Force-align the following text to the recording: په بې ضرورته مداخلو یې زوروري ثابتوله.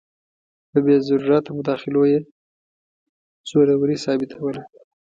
په 0.69 0.77
بې 0.85 0.95
ضرورته 1.07 1.49
مداخلو 1.57 2.01
یې 2.11 2.19
زوروري 3.49 3.97
ثابتوله. 4.03 4.61